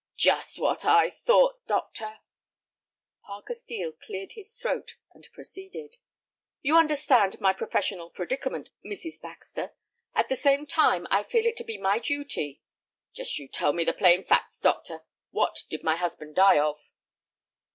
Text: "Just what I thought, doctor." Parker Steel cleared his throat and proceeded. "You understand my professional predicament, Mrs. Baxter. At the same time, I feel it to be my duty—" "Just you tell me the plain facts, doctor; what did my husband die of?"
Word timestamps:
"Just 0.17 0.57
what 0.59 0.83
I 0.83 1.11
thought, 1.11 1.59
doctor." 1.67 2.17
Parker 3.23 3.53
Steel 3.53 3.91
cleared 3.91 4.31
his 4.31 4.55
throat 4.57 4.95
and 5.13 5.29
proceeded. 5.31 5.97
"You 6.63 6.75
understand 6.75 7.39
my 7.39 7.53
professional 7.53 8.09
predicament, 8.09 8.71
Mrs. 8.83 9.21
Baxter. 9.21 9.75
At 10.15 10.27
the 10.27 10.35
same 10.35 10.65
time, 10.65 11.05
I 11.11 11.21
feel 11.21 11.45
it 11.45 11.55
to 11.57 11.63
be 11.63 11.77
my 11.77 11.99
duty—" 11.99 12.63
"Just 13.13 13.37
you 13.37 13.47
tell 13.47 13.73
me 13.73 13.83
the 13.83 13.93
plain 13.93 14.23
facts, 14.23 14.59
doctor; 14.59 15.05
what 15.29 15.65
did 15.69 15.83
my 15.83 15.97
husband 15.97 16.33
die 16.35 16.57
of?" 16.57 16.79